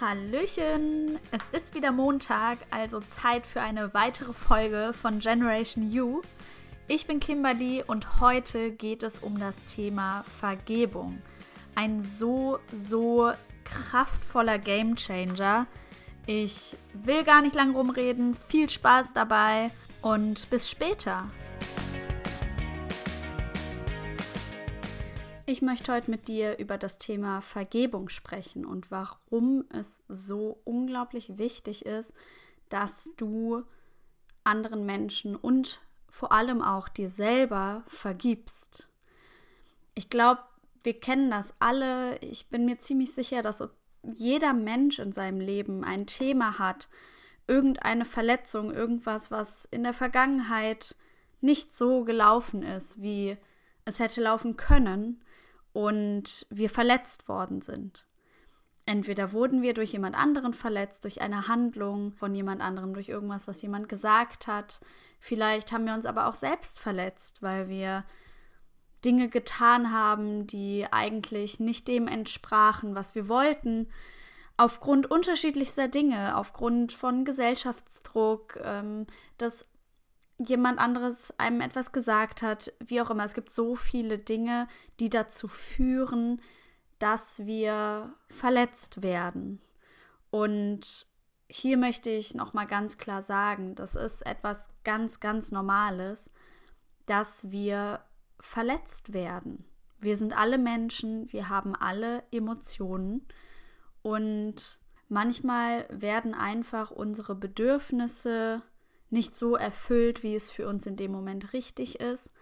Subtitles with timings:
[0.00, 1.20] Hallöchen!
[1.30, 6.20] Es ist wieder Montag, also Zeit für eine weitere Folge von Generation You.
[6.88, 11.22] Ich bin Kimberly und heute geht es um das Thema Vergebung.
[11.76, 13.30] Ein so, so
[13.62, 15.68] kraftvoller Gamechanger.
[16.26, 18.34] Ich will gar nicht lang rumreden.
[18.48, 19.70] Viel Spaß dabei
[20.02, 21.28] und bis später.
[25.54, 31.38] Ich möchte heute mit dir über das Thema Vergebung sprechen und warum es so unglaublich
[31.38, 32.12] wichtig ist,
[32.70, 33.62] dass du
[34.42, 35.78] anderen Menschen und
[36.10, 38.88] vor allem auch dir selber vergibst.
[39.94, 40.40] Ich glaube,
[40.82, 42.18] wir kennen das alle.
[42.18, 43.62] Ich bin mir ziemlich sicher, dass
[44.02, 46.88] jeder Mensch in seinem Leben ein Thema hat,
[47.46, 50.96] irgendeine Verletzung, irgendwas, was in der Vergangenheit
[51.40, 53.36] nicht so gelaufen ist, wie
[53.84, 55.23] es hätte laufen können
[55.74, 58.06] und wir verletzt worden sind.
[58.86, 63.48] Entweder wurden wir durch jemand anderen verletzt, durch eine Handlung von jemand anderem, durch irgendwas,
[63.48, 64.80] was jemand gesagt hat.
[65.18, 68.04] Vielleicht haben wir uns aber auch selbst verletzt, weil wir
[69.04, 73.88] Dinge getan haben, die eigentlich nicht dem entsprachen, was wir wollten.
[74.56, 79.06] Aufgrund unterschiedlichster Dinge, aufgrund von Gesellschaftsdruck, ähm,
[79.38, 79.66] dass
[80.38, 83.24] jemand anderes einem etwas gesagt hat, wie auch immer.
[83.24, 84.68] Es gibt so viele Dinge,
[85.00, 86.40] die dazu führen,
[86.98, 89.60] dass wir verletzt werden.
[90.30, 91.06] Und
[91.48, 96.30] hier möchte ich noch mal ganz klar sagen, das ist etwas ganz ganz normales,
[97.06, 98.00] dass wir
[98.40, 99.64] verletzt werden.
[100.00, 103.26] Wir sind alle Menschen, wir haben alle Emotionen
[104.02, 108.62] und manchmal werden einfach unsere Bedürfnisse
[109.10, 112.32] nicht so erfüllt, wie es für uns in dem Moment richtig ist,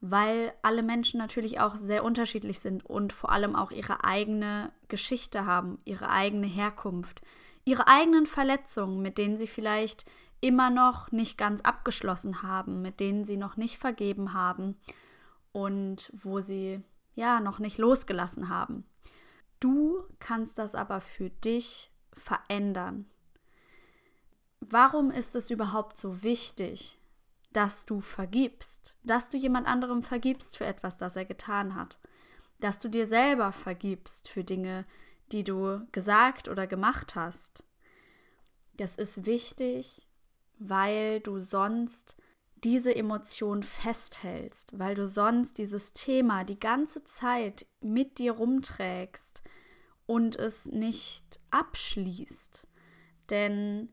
[0.00, 5.44] weil alle Menschen natürlich auch sehr unterschiedlich sind und vor allem auch ihre eigene Geschichte
[5.46, 7.22] haben, ihre eigene Herkunft,
[7.64, 10.04] ihre eigenen Verletzungen, mit denen sie vielleicht
[10.40, 14.76] immer noch nicht ganz abgeschlossen haben, mit denen sie noch nicht vergeben haben
[15.52, 16.82] und wo sie
[17.14, 18.84] ja noch nicht losgelassen haben.
[19.58, 23.06] Du kannst das aber für dich verändern.
[24.72, 27.00] Warum ist es überhaupt so wichtig,
[27.52, 31.98] dass du vergibst, dass du jemand anderem vergibst für etwas, das er getan hat,
[32.60, 34.84] dass du dir selber vergibst für Dinge,
[35.32, 37.64] die du gesagt oder gemacht hast?
[38.74, 40.06] Das ist wichtig,
[40.60, 42.16] weil du sonst
[42.62, 49.42] diese Emotion festhältst, weil du sonst dieses Thema die ganze Zeit mit dir rumträgst
[50.06, 52.68] und es nicht abschließt.
[53.30, 53.88] Denn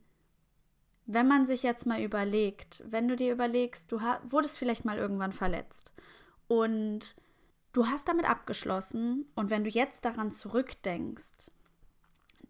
[1.07, 5.31] wenn man sich jetzt mal überlegt, wenn du dir überlegst, du wurdest vielleicht mal irgendwann
[5.31, 5.93] verletzt
[6.47, 7.15] und
[7.71, 11.51] du hast damit abgeschlossen und wenn du jetzt daran zurückdenkst,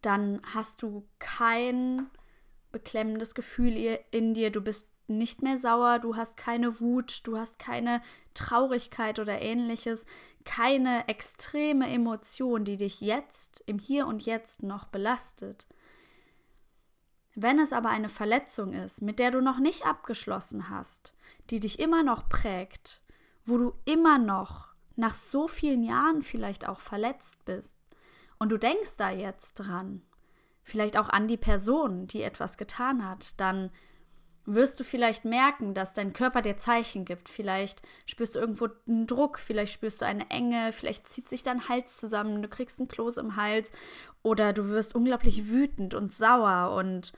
[0.01, 2.09] dann hast du kein
[2.71, 7.59] beklemmendes Gefühl in dir, du bist nicht mehr sauer, du hast keine Wut, du hast
[7.59, 8.01] keine
[8.33, 10.05] Traurigkeit oder ähnliches,
[10.43, 15.67] keine extreme Emotion, die dich jetzt im Hier und Jetzt noch belastet.
[17.39, 21.13] Wenn es aber eine Verletzung ist, mit der du noch nicht abgeschlossen hast,
[21.51, 23.03] die dich immer noch prägt,
[23.45, 27.75] wo du immer noch nach so vielen Jahren vielleicht auch verletzt bist
[28.39, 30.01] und du denkst da jetzt dran,
[30.63, 33.69] vielleicht auch an die Person, die etwas getan hat, dann
[34.47, 37.27] wirst du vielleicht merken, dass dein Körper dir Zeichen gibt.
[37.27, 41.67] Vielleicht spürst du irgendwo einen Druck, vielleicht spürst du eine Enge, vielleicht zieht sich dein
[41.69, 43.71] Hals zusammen, du kriegst einen Kloß im Hals
[44.27, 47.13] oder du wirst unglaublich wütend und sauer und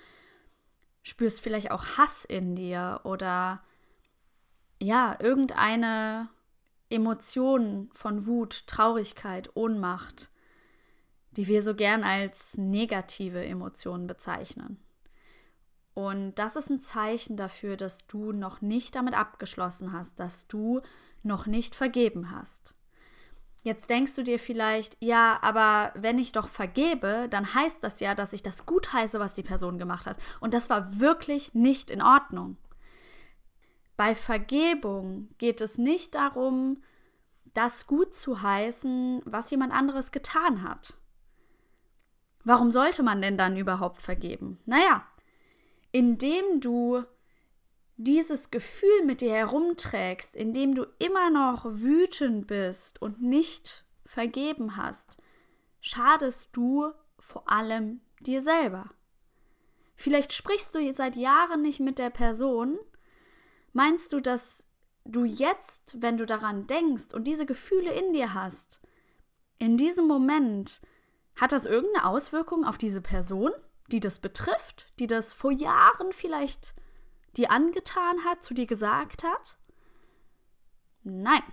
[1.02, 3.64] spürst vielleicht auch Hass in dir oder
[4.80, 6.30] ja, irgendeine
[6.90, 10.30] Emotion von Wut, Traurigkeit, Ohnmacht,
[11.32, 14.78] die wir so gern als negative Emotionen bezeichnen.
[15.96, 20.80] Und das ist ein Zeichen dafür, dass du noch nicht damit abgeschlossen hast, dass du
[21.24, 22.76] noch nicht vergeben hast.
[23.62, 28.16] Jetzt denkst du dir vielleicht, ja, aber wenn ich doch vergebe, dann heißt das ja,
[28.16, 30.18] dass ich das gut heiße, was die Person gemacht hat.
[30.40, 32.58] Und das war wirklich nicht in Ordnung.
[33.98, 36.82] Bei Vergebung geht es nicht darum,
[37.54, 40.98] das gut zu heißen, was jemand anderes getan hat.
[42.46, 44.60] Warum sollte man denn dann überhaupt vergeben?
[44.66, 45.04] Naja,
[45.92, 47.04] indem du
[48.02, 55.18] dieses Gefühl mit dir herumträgst, indem du immer noch wütend bist und nicht vergeben hast,
[55.82, 58.90] schadest du vor allem dir selber.
[59.98, 62.80] Vielleicht sprichst du seit Jahren nicht mit der Person.
[63.74, 64.66] Meinst du, dass
[65.04, 68.82] du jetzt, wenn du daran denkst und diese Gefühle in dir hast,
[69.58, 70.80] in diesem Moment
[71.36, 73.52] Hat das irgendeine Auswirkung auf diese Person,
[73.92, 76.74] die das betrifft, die das vor Jahren vielleicht
[77.38, 79.58] dir angetan hat, zu dir gesagt hat?
[81.04, 81.44] Nein.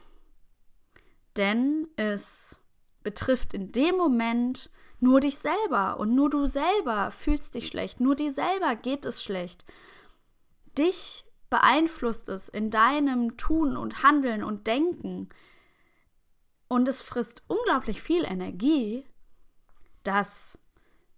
[1.37, 2.63] Denn es
[3.03, 4.71] betrifft in dem Moment
[5.01, 9.23] nur dich selber und nur du selber fühlst dich schlecht, nur dir selber geht es
[9.23, 9.65] schlecht.
[10.79, 15.29] Dich beeinflusst es in deinem Tun und Handeln und Denken.
[16.69, 19.07] Und es frisst unglaublich viel Energie,
[20.03, 20.59] das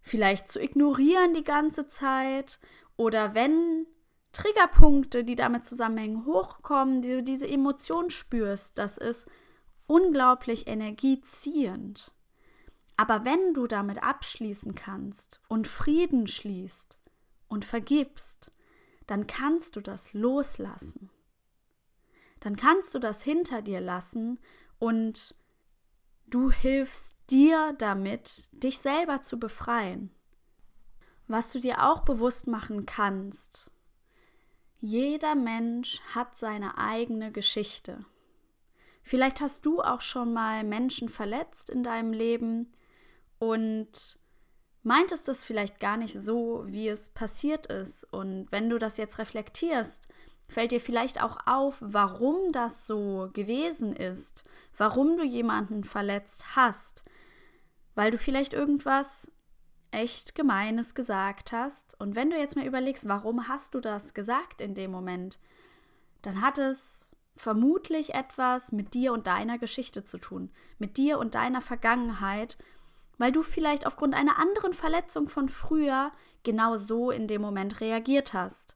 [0.01, 2.59] vielleicht zu ignorieren die ganze Zeit
[2.97, 3.87] oder wenn
[4.33, 9.29] Triggerpunkte, die damit zusammenhängen, hochkommen, die du diese Emotion spürst, das ist
[9.87, 12.15] unglaublich energieziehend.
[12.97, 16.99] Aber wenn du damit abschließen kannst und Frieden schließt
[17.49, 18.53] und vergibst,
[19.07, 21.11] dann kannst du das loslassen.
[22.41, 24.39] Dann kannst du das hinter dir lassen
[24.79, 25.35] und
[26.27, 30.15] du hilfst dir damit, dich selber zu befreien.
[31.27, 33.71] Was du dir auch bewusst machen kannst,
[34.81, 38.05] jeder Mensch hat seine eigene Geschichte.
[39.03, 42.73] Vielleicht hast du auch schon mal Menschen verletzt in deinem Leben
[43.39, 44.19] und
[44.83, 48.05] meintest es vielleicht gar nicht so, wie es passiert ist.
[48.13, 50.09] Und wenn du das jetzt reflektierst,
[50.49, 54.45] fällt dir vielleicht auch auf, warum das so gewesen ist,
[54.77, 57.03] warum du jemanden verletzt hast,
[57.95, 59.33] weil du vielleicht irgendwas
[59.91, 61.99] echt Gemeines gesagt hast.
[62.01, 65.39] Und wenn du jetzt mal überlegst, warum hast du das gesagt in dem Moment,
[66.23, 71.35] dann hat es vermutlich etwas mit dir und deiner Geschichte zu tun, mit dir und
[71.35, 72.59] deiner Vergangenheit
[73.19, 76.13] weil du vielleicht aufgrund einer anderen Verletzung von früher
[76.45, 78.75] genau so in dem Moment reagiert hast.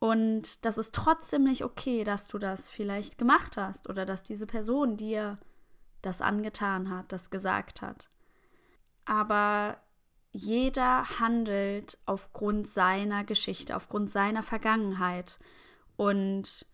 [0.00, 4.46] Und das ist trotzdem nicht okay, dass du das vielleicht gemacht hast oder dass diese
[4.46, 5.38] Person dir
[6.02, 8.10] das angetan hat, das gesagt hat.
[9.06, 9.78] Aber
[10.34, 15.38] jeder handelt aufgrund seiner Geschichte, aufgrund seiner Vergangenheit.
[15.94, 16.66] Und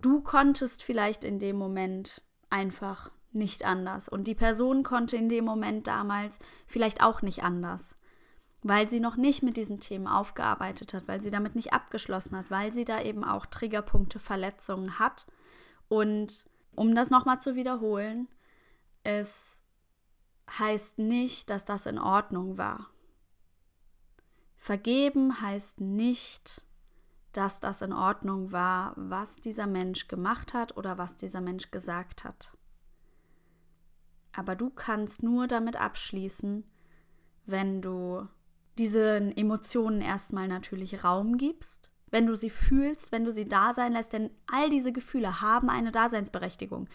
[0.00, 4.08] du konntest vielleicht in dem Moment einfach nicht anders.
[4.08, 6.38] Und die Person konnte in dem Moment damals
[6.68, 7.96] vielleicht auch nicht anders,
[8.62, 12.48] weil sie noch nicht mit diesen Themen aufgearbeitet hat, weil sie damit nicht abgeschlossen hat,
[12.48, 15.26] weil sie da eben auch Triggerpunkte, Verletzungen hat.
[15.88, 18.28] Und um das nochmal zu wiederholen,
[19.02, 19.64] es
[20.58, 22.90] heißt nicht, dass das in Ordnung war.
[24.56, 26.64] Vergeben heißt nicht,
[27.32, 32.24] dass das in Ordnung war, was dieser Mensch gemacht hat oder was dieser Mensch gesagt
[32.24, 32.56] hat.
[34.32, 36.64] Aber du kannst nur damit abschließen,
[37.46, 38.26] wenn du
[38.78, 43.92] diesen Emotionen erstmal natürlich Raum gibst, wenn du sie fühlst, wenn du sie da sein
[43.92, 46.88] lässt, denn all diese Gefühle haben eine Daseinsberechtigung.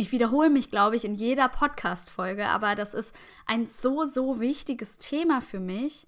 [0.00, 3.14] Ich wiederhole mich, glaube ich, in jeder Podcast-Folge, aber das ist
[3.44, 6.06] ein so, so wichtiges Thema für mich,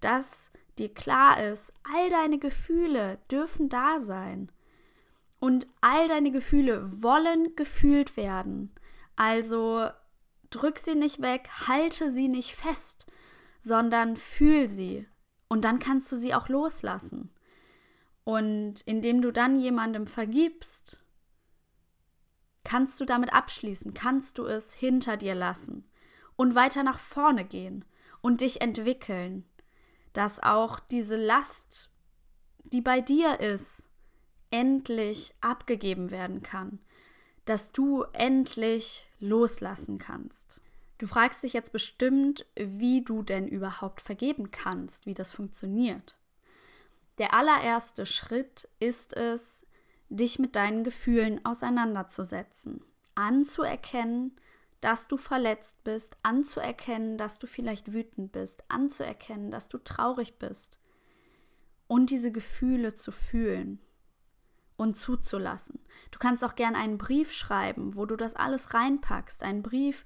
[0.00, 4.50] dass dir klar ist, all deine Gefühle dürfen da sein.
[5.40, 8.72] Und all deine Gefühle wollen gefühlt werden.
[9.14, 9.90] Also
[10.48, 13.04] drück sie nicht weg, halte sie nicht fest,
[13.60, 15.06] sondern fühl sie.
[15.48, 17.28] Und dann kannst du sie auch loslassen.
[18.24, 21.03] Und indem du dann jemandem vergibst,
[22.64, 25.88] kannst du damit abschließen, kannst du es hinter dir lassen
[26.36, 27.84] und weiter nach vorne gehen
[28.20, 29.44] und dich entwickeln,
[30.12, 31.90] dass auch diese Last,
[32.64, 33.90] die bei dir ist,
[34.50, 36.78] endlich abgegeben werden kann,
[37.44, 40.62] dass du endlich loslassen kannst.
[40.98, 46.16] Du fragst dich jetzt bestimmt, wie du denn überhaupt vergeben kannst, wie das funktioniert.
[47.18, 49.63] Der allererste Schritt ist es,
[50.16, 52.82] dich mit deinen Gefühlen auseinanderzusetzen,
[53.14, 54.32] anzuerkennen,
[54.80, 60.78] dass du verletzt bist, anzuerkennen, dass du vielleicht wütend bist, anzuerkennen, dass du traurig bist
[61.86, 63.80] und diese Gefühle zu fühlen
[64.76, 65.80] und zuzulassen.
[66.10, 70.04] Du kannst auch gern einen Brief schreiben, wo du das alles reinpackst, einen Brief,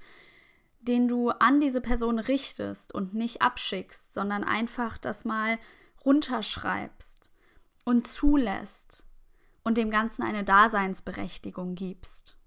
[0.81, 5.59] den du an diese Person richtest und nicht abschickst, sondern einfach das mal
[6.05, 7.31] runterschreibst
[7.85, 9.08] und zulässt
[9.69, 12.39] und dem Ganzen eine Daseinsberechtigung gibst.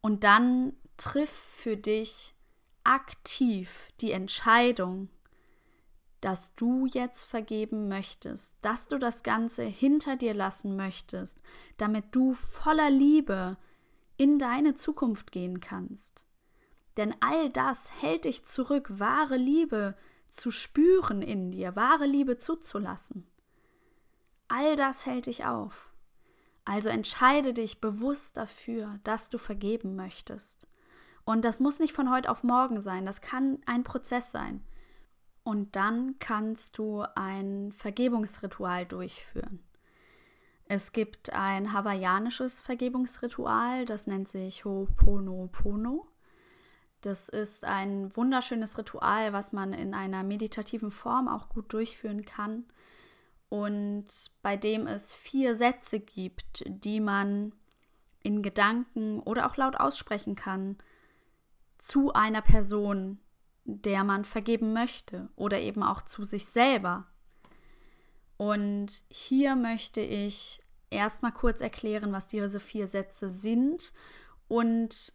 [0.00, 2.34] Und dann triff für dich
[2.82, 5.10] aktiv die Entscheidung,
[6.22, 11.42] dass du jetzt vergeben möchtest, dass du das Ganze hinter dir lassen möchtest,
[11.76, 13.58] damit du voller Liebe
[14.16, 16.24] in deine Zukunft gehen kannst.
[16.96, 19.94] Denn all das hält dich zurück, wahre Liebe
[20.30, 23.29] zu spüren in dir, wahre Liebe zuzulassen.
[24.50, 25.92] All das hält dich auf.
[26.64, 30.66] Also entscheide dich bewusst dafür, dass du vergeben möchtest.
[31.24, 34.64] Und das muss nicht von heute auf morgen sein, das kann ein Prozess sein.
[35.44, 39.60] Und dann kannst du ein Vergebungsritual durchführen.
[40.64, 46.08] Es gibt ein hawaiianisches Vergebungsritual, das nennt sich Ho'oponopono.
[47.02, 52.64] Das ist ein wunderschönes Ritual, was man in einer meditativen Form auch gut durchführen kann
[53.50, 54.06] und
[54.42, 57.52] bei dem es vier Sätze gibt, die man
[58.22, 60.78] in Gedanken oder auch laut aussprechen kann
[61.78, 63.18] zu einer Person,
[63.64, 67.06] der man vergeben möchte oder eben auch zu sich selber.
[68.36, 73.92] Und hier möchte ich erstmal kurz erklären, was diese vier Sätze sind
[74.48, 75.12] und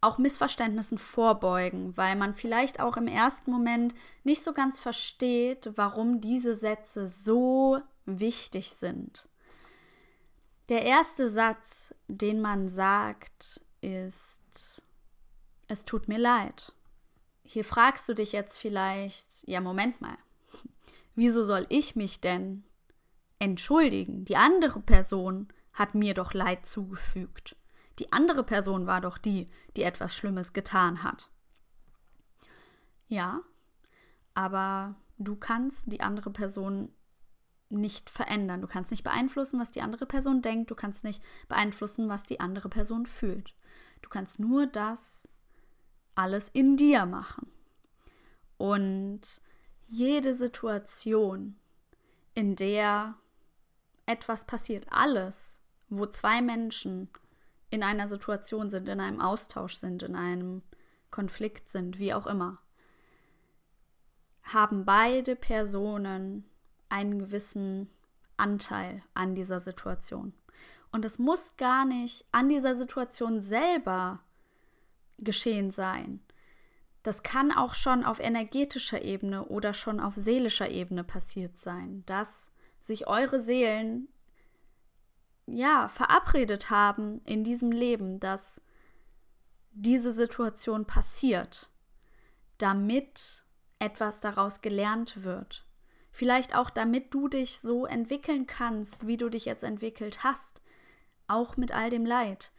[0.00, 6.20] auch Missverständnissen vorbeugen, weil man vielleicht auch im ersten Moment nicht so ganz versteht, warum
[6.20, 9.28] diese Sätze so wichtig sind.
[10.68, 14.82] Der erste Satz, den man sagt, ist,
[15.68, 16.72] es tut mir leid.
[17.42, 20.16] Hier fragst du dich jetzt vielleicht, ja, Moment mal,
[21.14, 22.64] wieso soll ich mich denn
[23.38, 24.24] entschuldigen?
[24.24, 27.56] Die andere Person hat mir doch Leid zugefügt.
[28.00, 31.30] Die andere Person war doch die, die etwas Schlimmes getan hat.
[33.08, 33.42] Ja,
[34.34, 36.90] aber du kannst die andere Person
[37.68, 38.62] nicht verändern.
[38.62, 40.70] Du kannst nicht beeinflussen, was die andere Person denkt.
[40.70, 43.54] Du kannst nicht beeinflussen, was die andere Person fühlt.
[44.02, 45.28] Du kannst nur das
[46.14, 47.50] alles in dir machen.
[48.56, 49.42] Und
[49.86, 51.56] jede Situation,
[52.34, 53.14] in der
[54.06, 57.10] etwas passiert, alles, wo zwei Menschen
[57.70, 60.62] in einer Situation sind, in einem Austausch sind, in einem
[61.10, 62.58] Konflikt sind, wie auch immer,
[64.42, 66.44] haben beide Personen
[66.88, 67.88] einen gewissen
[68.36, 70.34] Anteil an dieser Situation.
[70.92, 74.20] Und es muss gar nicht an dieser Situation selber
[75.18, 76.20] geschehen sein.
[77.02, 82.50] Das kann auch schon auf energetischer Ebene oder schon auf seelischer Ebene passiert sein, dass
[82.80, 84.08] sich eure Seelen
[85.54, 88.60] ja, verabredet haben in diesem Leben, dass
[89.72, 91.70] diese Situation passiert,
[92.58, 93.44] damit
[93.78, 95.66] etwas daraus gelernt wird.
[96.12, 100.60] Vielleicht auch damit du dich so entwickeln kannst, wie du dich jetzt entwickelt hast,
[101.28, 102.52] auch mit all dem Leid.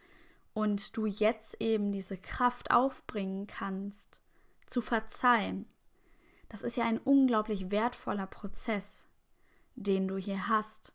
[0.54, 4.20] Und du jetzt eben diese Kraft aufbringen kannst,
[4.66, 5.66] zu verzeihen.
[6.48, 9.08] Das ist ja ein unglaublich wertvoller Prozess,
[9.76, 10.94] den du hier hast.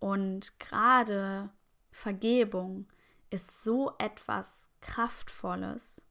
[0.00, 1.50] Und gerade
[1.90, 2.86] Vergebung
[3.30, 6.02] ist so etwas Kraftvolles,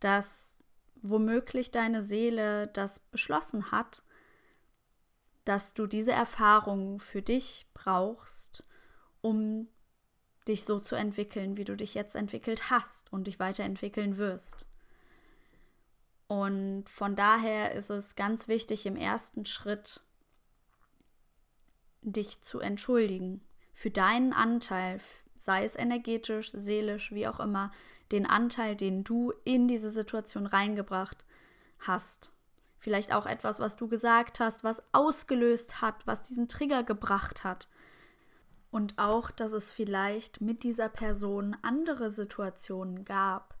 [0.00, 0.58] dass
[1.02, 4.02] womöglich deine Seele das beschlossen hat,
[5.44, 8.64] dass du diese Erfahrung für dich brauchst,
[9.20, 9.68] um
[10.48, 14.66] dich so zu entwickeln, wie du dich jetzt entwickelt hast und dich weiterentwickeln wirst.
[16.26, 20.02] Und von daher ist es ganz wichtig im ersten Schritt
[22.04, 23.40] dich zu entschuldigen
[23.72, 25.00] für deinen Anteil,
[25.38, 27.72] sei es energetisch, seelisch, wie auch immer,
[28.12, 31.24] den Anteil, den du in diese Situation reingebracht
[31.80, 32.32] hast.
[32.78, 37.68] Vielleicht auch etwas, was du gesagt hast, was ausgelöst hat, was diesen Trigger gebracht hat.
[38.70, 43.56] Und auch, dass es vielleicht mit dieser Person andere Situationen gab,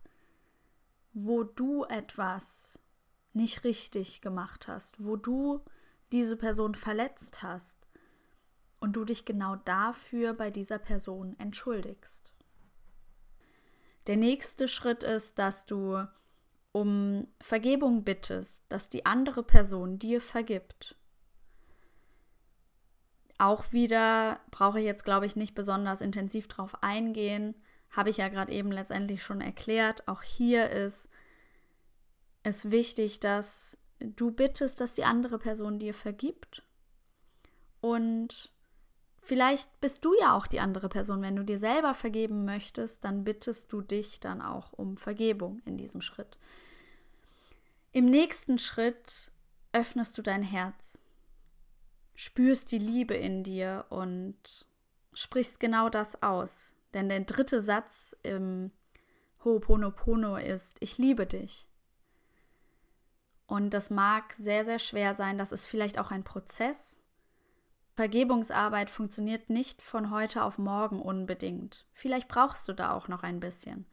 [1.12, 2.78] wo du etwas
[3.32, 5.60] nicht richtig gemacht hast, wo du
[6.12, 7.83] diese Person verletzt hast
[8.84, 12.34] und du dich genau dafür bei dieser Person entschuldigst.
[14.06, 16.06] Der nächste Schritt ist, dass du
[16.72, 20.96] um Vergebung bittest, dass die andere Person dir vergibt.
[23.38, 27.54] Auch wieder brauche ich jetzt, glaube ich, nicht besonders intensiv drauf eingehen.
[27.90, 30.06] Habe ich ja gerade eben letztendlich schon erklärt.
[30.08, 31.08] Auch hier ist
[32.42, 36.62] es wichtig, dass du bittest, dass die andere Person dir vergibt.
[37.80, 38.53] Und
[39.26, 41.22] Vielleicht bist du ja auch die andere Person.
[41.22, 45.78] Wenn du dir selber vergeben möchtest, dann bittest du dich dann auch um Vergebung in
[45.78, 46.36] diesem Schritt.
[47.92, 49.32] Im nächsten Schritt
[49.72, 51.00] öffnest du dein Herz,
[52.14, 54.66] spürst die Liebe in dir und
[55.14, 56.74] sprichst genau das aus.
[56.92, 58.72] Denn der dritte Satz im
[59.42, 61.66] Ho'oponopono ist, ich liebe dich.
[63.46, 65.38] Und das mag sehr, sehr schwer sein.
[65.38, 67.00] Das ist vielleicht auch ein Prozess.
[67.94, 71.86] Vergebungsarbeit funktioniert nicht von heute auf morgen unbedingt.
[71.92, 73.86] Vielleicht brauchst du da auch noch ein bisschen,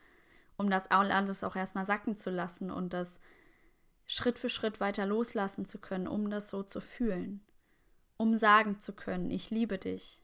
[0.57, 3.21] um das alles auch erstmal sacken zu lassen und das
[4.07, 7.45] Schritt für Schritt weiter loslassen zu können, um das so zu fühlen,
[8.17, 10.23] um sagen zu können, ich liebe dich.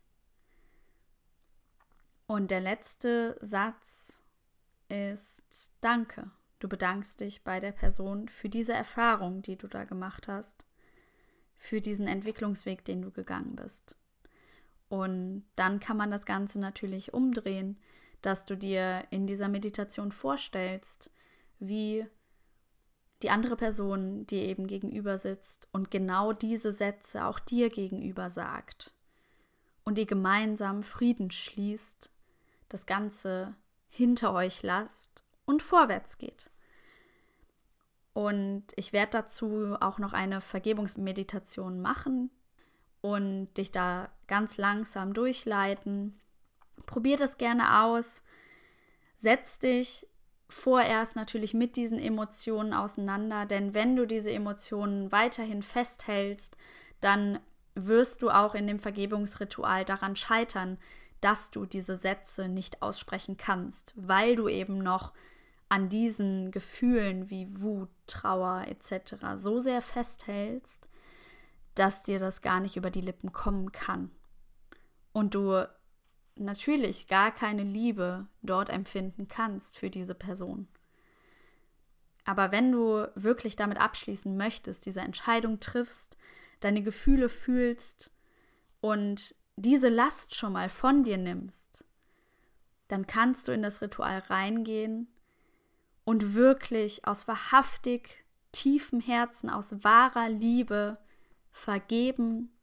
[2.25, 4.22] Und der letzte Satz
[4.89, 6.31] ist Danke.
[6.60, 10.65] Du bedankst dich bei der Person für diese Erfahrung, die du da gemacht hast,
[11.57, 13.95] für diesen Entwicklungsweg, den du gegangen bist.
[14.89, 17.77] Und dann kann man das Ganze natürlich umdrehen,
[18.21, 21.11] dass du dir in dieser Meditation vorstellst,
[21.59, 22.05] wie
[23.23, 28.93] die andere Person dir eben gegenüber sitzt und genau diese Sätze auch dir gegenüber sagt
[29.83, 32.11] und ihr gemeinsam Frieden schließt,
[32.69, 33.55] das Ganze
[33.89, 36.49] hinter euch lasst und vorwärts geht.
[38.17, 42.31] Und ich werde dazu auch noch eine Vergebungsmeditation machen
[43.00, 46.19] und dich da ganz langsam durchleiten.
[46.88, 48.24] Probier das gerne aus.
[49.17, 50.07] Setz dich
[50.50, 56.57] vorerst natürlich mit diesen Emotionen auseinander, denn wenn du diese Emotionen weiterhin festhältst,
[57.01, 57.39] dann
[57.75, 60.79] wirst du auch in dem Vergebungsritual daran scheitern,
[61.21, 65.13] dass du diese Sätze nicht aussprechen kannst, weil du eben noch
[65.69, 69.15] an diesen Gefühlen wie Wut, Trauer etc.
[69.36, 70.88] so sehr festhältst,
[71.75, 74.12] dass dir das gar nicht über die Lippen kommen kann.
[75.12, 75.67] Und du
[76.36, 80.67] natürlich gar keine Liebe dort empfinden kannst für diese Person.
[82.24, 86.17] Aber wenn du wirklich damit abschließen möchtest, diese Entscheidung triffst,
[86.59, 88.12] deine Gefühle fühlst
[88.81, 91.86] und diese Last schon mal von dir nimmst,
[92.89, 95.07] dann kannst du in das Ritual reingehen
[96.07, 98.23] und wirklich aus wahrhaftig
[98.53, 100.97] tiefem Herzen, aus wahrer Liebe
[101.51, 102.57] vergeben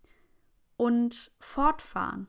[0.79, 2.27] und fortfahren.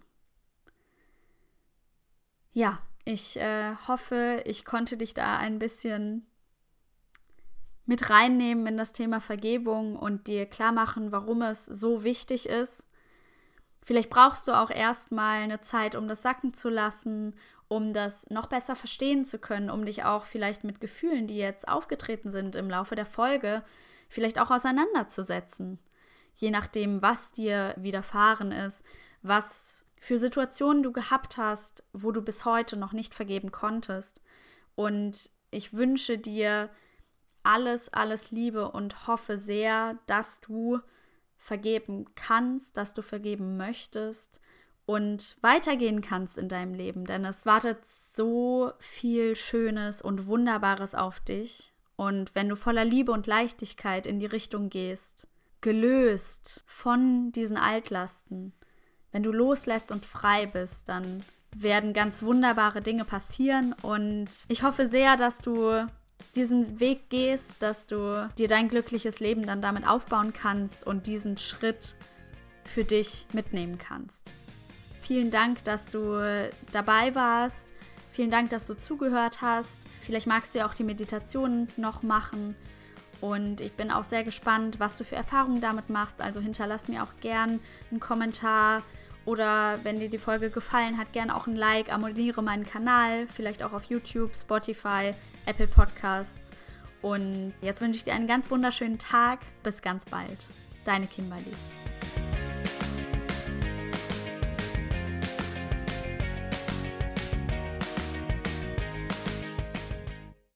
[2.52, 6.28] Ja, ich äh, hoffe, ich konnte dich da ein bisschen
[7.86, 12.86] mit reinnehmen in das Thema Vergebung und dir klar machen, warum es so wichtig ist.
[13.82, 17.36] Vielleicht brauchst du auch erstmal eine Zeit, um das sacken zu lassen,
[17.68, 21.68] um das noch besser verstehen zu können, um dich auch vielleicht mit Gefühlen, die jetzt
[21.68, 23.64] aufgetreten sind im Laufe der Folge,
[24.10, 25.80] vielleicht auch auseinanderzusetzen.
[26.36, 28.84] Je nachdem, was dir widerfahren ist,
[29.22, 34.22] was für Situationen du gehabt hast, wo du bis heute noch nicht vergeben konntest.
[34.76, 36.70] Und ich wünsche dir
[37.42, 40.80] alles, alles Liebe und hoffe sehr, dass du
[41.38, 44.42] vergeben kannst, dass du vergeben möchtest
[44.86, 51.20] und weitergehen kannst in deinem Leben, denn es wartet so viel Schönes und Wunderbares auf
[51.20, 51.74] dich.
[51.96, 55.28] Und wenn du voller Liebe und Leichtigkeit in die Richtung gehst,
[55.62, 58.54] gelöst von diesen Altlasten,
[59.12, 61.24] wenn du loslässt und frei bist, dann
[61.56, 63.74] werden ganz wunderbare Dinge passieren.
[63.82, 65.88] Und ich hoffe sehr, dass du
[66.36, 71.38] diesen Weg gehst, dass du dir dein glückliches Leben dann damit aufbauen kannst und diesen
[71.38, 71.96] Schritt
[72.66, 74.30] für dich mitnehmen kannst.
[75.06, 77.74] Vielen Dank, dass du dabei warst.
[78.12, 79.82] Vielen Dank, dass du zugehört hast.
[80.02, 82.56] Vielleicht magst du ja auch die Meditation noch machen.
[83.22, 86.22] Und ich bin auch sehr gespannt, was du für Erfahrungen damit machst.
[86.22, 87.60] Also hinterlass mir auch gern
[87.92, 88.82] einen Kommentar
[89.26, 93.62] oder wenn dir die Folge gefallen hat, gern auch ein Like, abonniere meinen Kanal, vielleicht
[93.62, 95.14] auch auf YouTube, Spotify,
[95.46, 96.50] Apple Podcasts.
[97.04, 99.40] Und jetzt wünsche ich dir einen ganz wunderschönen Tag.
[99.62, 100.40] Bis ganz bald.
[100.84, 101.54] Deine Kimberly.